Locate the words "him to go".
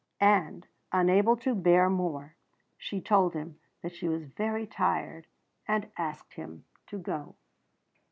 6.33-7.35